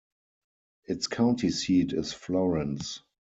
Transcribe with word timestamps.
Its 0.85 1.05
county 1.05 1.51
seat 1.51 1.93
is 1.93 2.11
Florence. 2.11 3.01